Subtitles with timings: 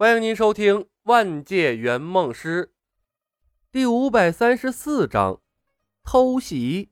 [0.00, 2.64] 欢迎您收听《万界圆梦师》
[3.70, 5.42] 第五百三十四章
[6.02, 6.88] 偷袭。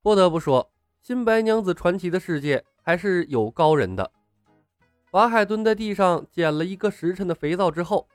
[0.00, 4.10] 不得不说，新白娘子传奇的世界还是有高人的。
[5.10, 8.08] 法海蹲在地上捡了一个时辰的肥皂之后，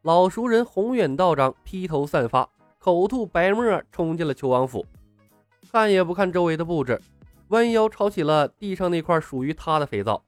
[0.00, 4.86] 老熟人宏远道长披头散发、口吐白沫，冲进了求王府，
[5.70, 6.98] 看也不看周围的布置，
[7.48, 10.24] 弯腰抄起了地上那块属于他的肥皂，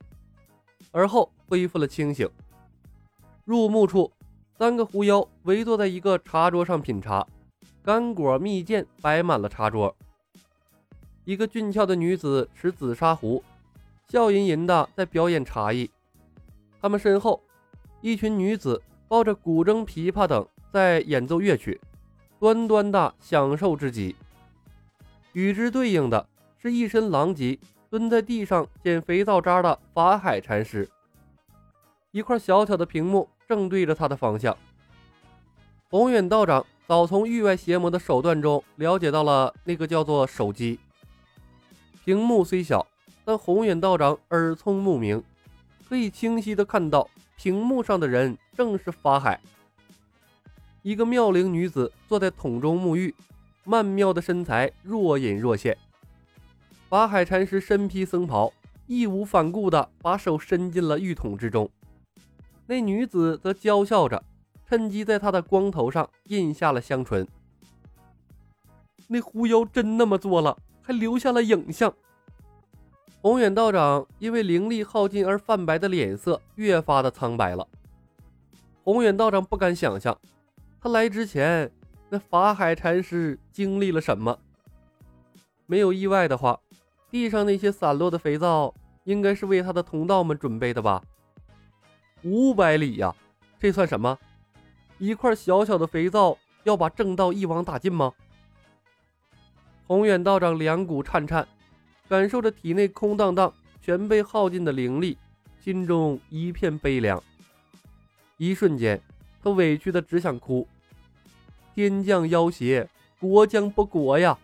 [0.90, 2.28] 而后恢复了清醒。
[3.44, 4.12] 入目处，
[4.56, 7.26] 三个狐妖围坐在一个茶桌上品茶，
[7.82, 9.94] 干果蜜饯摆满了茶桌。
[11.24, 13.42] 一个俊俏的女子持紫砂壶，
[14.08, 15.90] 笑吟吟的在表演茶艺。
[16.80, 17.42] 他们身后，
[18.00, 21.80] 一群女子抱着古筝、琵琶等在演奏乐曲，
[22.38, 24.14] 端端的享受之极。
[25.32, 27.58] 与之对应的是一身狼藉
[27.90, 30.88] 蹲在地上捡肥皂渣的法海禅师。
[32.12, 34.54] 一块小小的屏幕正对着他的方向。
[35.88, 40.78] 宏远道长早从域外邪魔的手段中了解到了那个叫做手机。
[42.04, 42.86] 屏幕虽小，
[43.24, 45.22] 但宏远道长耳聪目明，
[45.88, 49.40] 可以清晰的看到屏幕上的人正是法海。
[50.82, 53.14] 一个妙龄女子坐在桶中沐浴，
[53.64, 55.78] 曼妙的身材若隐若现。
[56.90, 58.52] 法海禅师身披僧袍，
[58.86, 61.70] 义无反顾地把手伸进了浴桶之中。
[62.72, 64.24] 那女子则娇笑着，
[64.66, 67.28] 趁机在他的光头上印下了香唇。
[69.08, 71.92] 那狐妖真那么做了，还留下了影像。
[73.20, 77.68] 宏远道长因为灵力耗尽而泛白的脸色越发的苍白了。
[78.82, 80.16] 宏远道长不敢想象，
[80.80, 81.70] 他来之前
[82.08, 84.38] 那法海禅师经历了什么。
[85.66, 86.58] 没有意外的话，
[87.10, 91.02] 地上那些散落的肥皂应该是为他的同道们准备的吧。
[92.22, 93.14] 五百里呀，
[93.58, 94.18] 这算什么？
[94.98, 98.12] 一块小小的肥皂要把正道一网打尽吗？
[99.86, 101.46] 宏远道长两股颤颤，
[102.08, 105.18] 感受着体内空荡荡、全被耗尽的灵力，
[105.60, 107.20] 心中一片悲凉。
[108.36, 109.00] 一瞬间，
[109.42, 110.66] 他委屈的只想哭。
[111.74, 114.38] 天降妖邪，国将不国呀！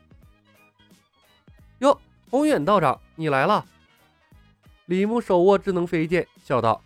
[1.78, 3.64] 哟，宏远道长，你来了。
[4.86, 6.82] 李牧手握智能飞剑，笑道。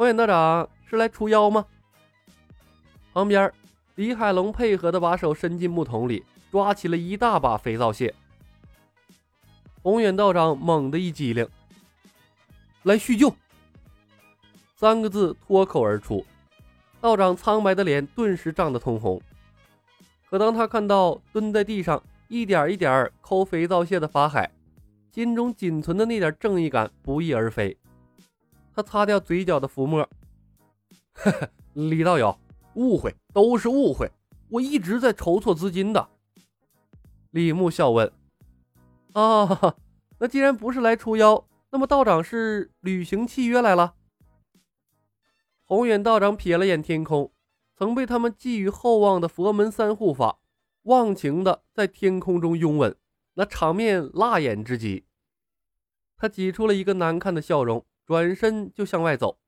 [0.00, 1.66] 宏远道长是来除妖吗？
[3.12, 3.52] 旁边，
[3.96, 8.14] 李海龙配合的把手伸进木桶里，抓起了一大把肥皂屑。
[9.82, 11.46] 宏远道长猛地一激灵，
[12.84, 13.30] 来叙旧。
[14.74, 16.24] 三个字脱口而出，
[17.02, 19.20] 道长苍白的脸顿时涨得通红。
[20.30, 24.50] 可当他看到蹲在地上一点一点抠肥皂屑的法海，
[25.12, 27.76] 心中仅存的那点正义感不翼而飞。
[28.74, 30.08] 他擦掉嘴角的浮沫，
[31.12, 32.38] 呵呵，李道友，
[32.74, 34.10] 误会都是误会，
[34.48, 36.08] 我一直在筹措资金的。
[37.30, 38.12] 李牧笑问
[39.14, 39.76] ：“啊，
[40.18, 43.94] 那既然不是来除妖，那么道长是履行契约来了？”
[45.64, 47.32] 宏远道长瞥了眼天空，
[47.76, 50.40] 曾被他们寄予厚望的佛门三护法，
[50.82, 52.96] 忘情的在天空中拥吻，
[53.34, 55.04] 那场面辣眼之极。
[56.16, 57.86] 他挤出了一个难看的笑容。
[58.10, 59.38] 转身就向外走。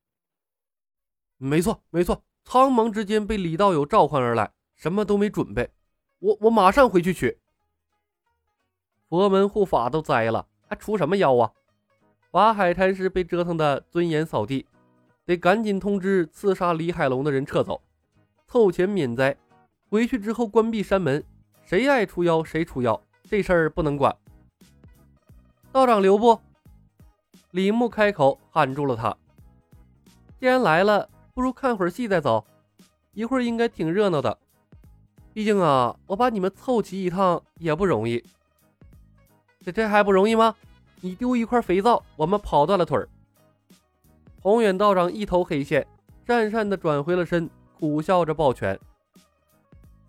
[1.37, 5.73] 没错，没错，苍茫之间被李道友召唤而来，什么都没准备，
[6.21, 7.41] 我我马上回去取。
[9.09, 11.51] 佛门护法都栽了，还除什么妖啊？
[12.31, 14.65] 法海禅师被折腾的尊严扫地，
[15.25, 17.83] 得赶紧通知刺杀李海龙的人撤走，
[18.47, 19.37] 凑钱免灾。
[19.91, 21.25] 回去之后关闭山门，
[21.65, 24.17] 谁爱除妖谁除妖，这事儿不能管。
[25.73, 26.41] 道长留不？
[27.53, 29.17] 李牧开口喊住了他。
[30.41, 32.45] 既然来了，不如看会儿戏再走。
[33.13, 34.37] 一会儿应该挺热闹的。
[35.35, 38.23] 毕竟啊，我把你们凑齐一趟也不容易。
[39.61, 40.55] 这这还不容易吗？
[41.01, 43.07] 你丢一块肥皂，我们跑断了腿儿。
[44.41, 45.87] 宏远道长一头黑线，
[46.27, 48.79] 讪讪的转回了身，苦笑着抱拳：“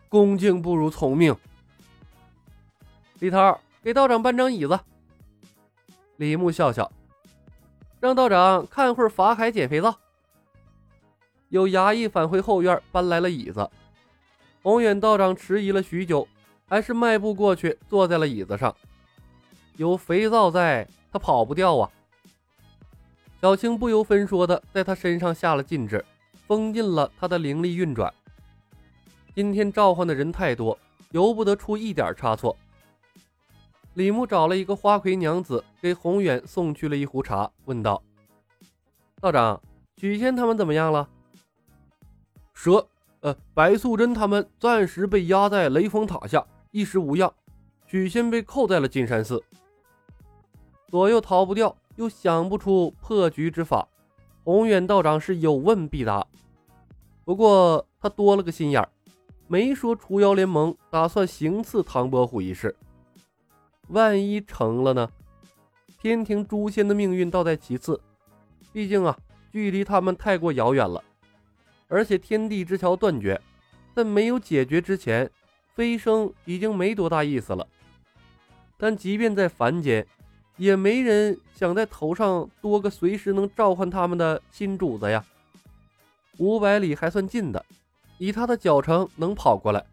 [0.07, 1.36] 恭敬不如从命。”
[3.19, 4.80] 李涛，给道长搬张椅子。
[6.16, 6.89] 李牧笑笑。
[8.04, 9.98] 让道长看会儿法海捡肥皂。
[11.48, 13.70] 有衙役返回后院，搬来了椅子。
[14.62, 16.28] 宏远道长迟疑了许久，
[16.68, 18.76] 还是迈步过去，坐在了椅子上。
[19.78, 21.90] 有肥皂在，他跑不掉啊！
[23.40, 26.04] 小青不由分说的在他身上下了禁制，
[26.46, 28.14] 封禁了他的灵力运转。
[29.34, 30.78] 今天召唤的人太多，
[31.12, 32.54] 由不得出一点差错。
[33.95, 38.01] 李牧找了一个花魁娘子，给宏远送去了一壶茶，问道
[39.22, 39.62] ：“道长，
[39.98, 41.07] 许仙他们怎么样了？
[42.56, 42.88] 蛇，
[43.19, 47.31] 呃，白素贞他们暂时被压在雷峰塔下，一时无恙。
[47.86, 49.44] 许仙被扣在了金山寺，
[50.88, 53.88] 左右逃不掉，又想不出破局之法。
[54.44, 56.25] 宏远道长是有问必答，
[57.24, 58.89] 不过他多了个心眼儿，
[59.48, 62.75] 没说除妖联盟打算行刺唐伯虎一事。
[63.90, 65.10] 万一成了呢？
[66.00, 68.00] 天庭诛仙的命运倒在其次，
[68.72, 69.18] 毕竟啊，
[69.52, 71.04] 距离他们太过遥远了，
[71.88, 73.40] 而且天地之桥断绝，
[73.96, 75.30] 在没有解决之前，
[75.76, 77.66] 飞升已经没多大意思了。
[78.78, 80.06] 但即便在凡间，
[80.58, 85.24] 也没人想在头上多个随时能召唤他们的新主子呀。
[86.38, 87.64] 五百里还算近的，
[88.18, 89.86] 以他的脚程能跑过来。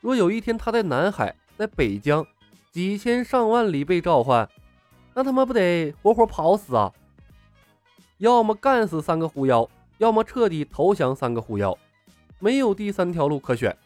[0.00, 2.26] 若有一天他在南海，在北疆，
[2.70, 4.48] 几千上万里被召唤，
[5.14, 6.92] 那他妈不得活活跑死啊！
[8.18, 9.68] 要么干死三个狐妖，
[9.98, 11.76] 要么彻底投降三个狐妖，
[12.38, 13.76] 没有第三条路可选。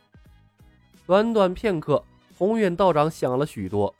[1.07, 2.05] 短短片刻，
[2.37, 3.95] 宏远道长想了许多。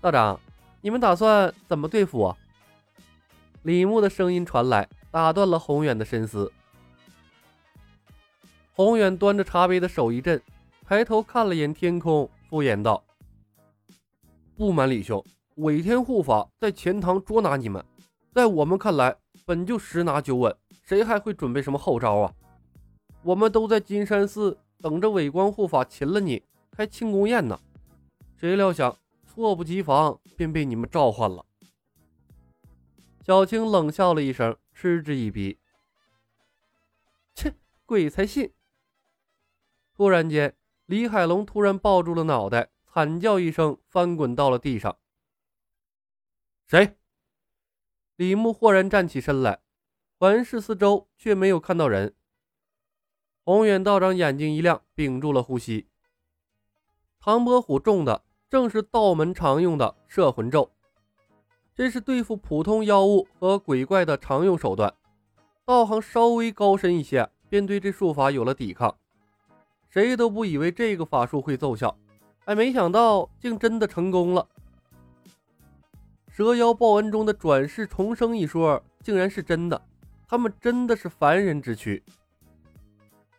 [0.00, 0.38] 道长，
[0.80, 2.36] 你们打算怎么对付我？
[3.62, 6.52] 李牧的声音传来，打断了宏远的深思。
[8.74, 10.40] 宏远端着茶杯的手一震，
[10.86, 13.04] 抬头看了眼天空，敷衍道
[14.58, 15.24] ：“不瞒李兄，
[15.54, 17.82] 伪天护法在钱塘捉拿你们，
[18.34, 19.16] 在我们看来
[19.46, 22.34] 本就十拿九稳，谁还会准备什么后招啊？
[23.22, 26.42] 我们都在金山寺等着伟光护法擒了你，
[26.72, 27.58] 开庆功宴呢。
[28.36, 28.94] 谁料想……”
[29.32, 31.46] 猝不及防，便被你们召唤了。
[33.24, 35.56] 小青冷笑了一声，嗤之以鼻
[37.32, 37.54] ：“切，
[37.86, 38.52] 鬼才信！”
[39.94, 40.52] 突然间，
[40.90, 44.98] 李海龙突然抱住了脑袋，惨叫一声，翻滚到了地上。
[46.66, 46.96] 谁？
[48.16, 49.60] 李牧豁然站起身来，
[50.18, 52.16] 环视四周，却没有看到人。
[53.44, 55.86] 宏远道长眼睛一亮，屏住了呼吸。
[57.20, 58.24] 唐伯虎中的。
[58.48, 60.72] 正是道门常用的摄魂咒，
[61.72, 64.92] 这是对付普通妖物和鬼怪的常用手段。
[65.64, 68.98] 道行稍微高深一些，便对这术法有了抵抗。
[69.90, 71.94] 谁都不以为这个法术会奏效，
[72.44, 74.46] 哎，没想到竟真的成功了。
[76.30, 79.82] 蛇妖报恩中的转世重生一说，竟然是真的。
[80.28, 82.00] 他们真的是凡人之躯。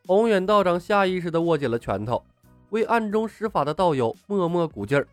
[0.05, 2.21] 宏远道长下意识地握紧了拳头。
[2.71, 5.07] 为暗中施法的道友默默鼓劲儿，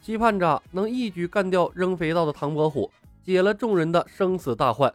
[0.00, 2.90] 期盼着能一举干掉扔肥皂的唐伯虎，
[3.22, 4.92] 解了众人的生死大患。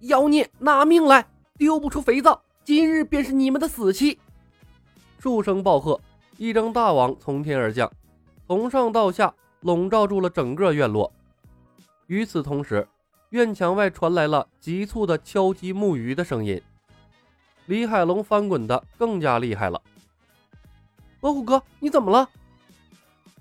[0.00, 1.24] 妖孽，拿命来！
[1.56, 4.18] 丢不出肥皂，今日便是你们的死期！
[5.18, 6.00] 数声暴喝，
[6.36, 7.90] 一张大网从天而降，
[8.46, 11.10] 从上到下笼罩住了整个院落。
[12.06, 12.86] 与此同时，
[13.30, 16.60] 院墙外传来了急促的敲击木鱼的声音。
[17.66, 19.80] 李海龙翻滚的更加厉害了，
[21.20, 22.28] 老虎哥，你怎么了？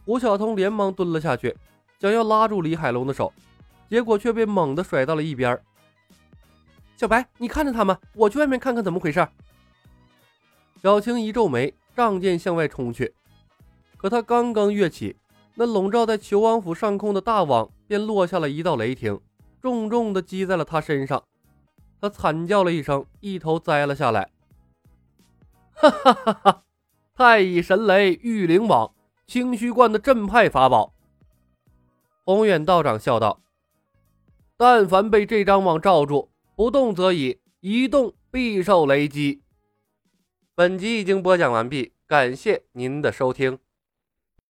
[0.05, 1.55] 胡晓彤连忙蹲了下去，
[1.99, 3.31] 想要拉住李海龙的手，
[3.89, 5.59] 结果却被猛地甩到了一边。
[6.99, 9.25] 小白，你看着他们，我去外面看看怎么回事。
[10.83, 13.15] 小青一皱眉，仗剑向外冲去，
[13.95, 15.15] 可他刚刚跃起，
[15.55, 19.21] 那笼罩在裘王府上空的大网便落下了一道雷霆，
[19.61, 21.23] 重重的击在了他身上。
[22.01, 24.31] 他惨叫了一声，一头栽了下来。
[25.75, 26.63] 哈哈哈哈！
[27.15, 28.91] 太乙神雷御灵网，
[29.25, 30.91] 清虚观的镇派法宝。
[32.25, 33.39] 宏远道长笑道
[34.57, 36.29] ：“但凡被这张网罩住，
[36.59, 39.43] 不动则已，一动必受雷击。”
[40.53, 43.59] 本集已经播讲完毕，感谢您的收听。